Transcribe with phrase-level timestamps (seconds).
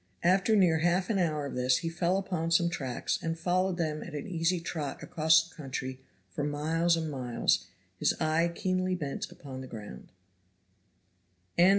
[0.23, 4.01] After near half an hour of this he fell upon some tracks and followed them
[4.01, 7.67] at an easy trot across the country for miles and miles,
[7.99, 10.11] his eye keenly bent upon the ground.